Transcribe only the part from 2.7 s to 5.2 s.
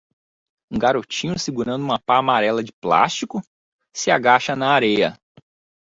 plástico?? se agacha na areia.